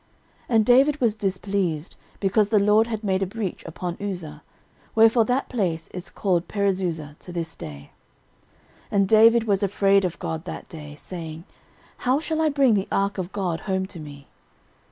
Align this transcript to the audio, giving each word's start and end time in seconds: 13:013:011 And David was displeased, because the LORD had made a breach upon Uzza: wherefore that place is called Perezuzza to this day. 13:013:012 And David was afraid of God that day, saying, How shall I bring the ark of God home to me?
13:013:011 0.49 0.55
And 0.55 0.65
David 0.65 0.97
was 0.99 1.13
displeased, 1.13 1.95
because 2.19 2.49
the 2.49 2.57
LORD 2.57 2.87
had 2.87 3.03
made 3.03 3.21
a 3.21 3.27
breach 3.27 3.63
upon 3.67 3.97
Uzza: 4.01 4.41
wherefore 4.95 5.25
that 5.25 5.47
place 5.47 5.89
is 5.89 6.09
called 6.09 6.47
Perezuzza 6.47 7.15
to 7.19 7.31
this 7.31 7.55
day. 7.55 7.91
13:013:012 8.85 8.87
And 8.93 9.07
David 9.07 9.43
was 9.43 9.61
afraid 9.61 10.03
of 10.03 10.17
God 10.17 10.45
that 10.45 10.67
day, 10.67 10.95
saying, 10.95 11.43
How 11.97 12.19
shall 12.19 12.41
I 12.41 12.49
bring 12.49 12.73
the 12.73 12.87
ark 12.91 13.19
of 13.19 13.31
God 13.31 13.59
home 13.69 13.85
to 13.85 13.99
me? 13.99 14.27